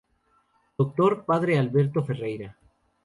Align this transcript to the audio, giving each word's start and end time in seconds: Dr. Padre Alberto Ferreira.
Dr. 0.79 1.11
Padre 1.27 1.53
Alberto 1.63 1.99
Ferreira. 2.07 2.49